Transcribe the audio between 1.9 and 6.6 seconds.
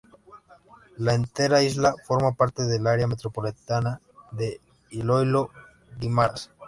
forma parte del área metropolitana de Iloílo-Guimarás.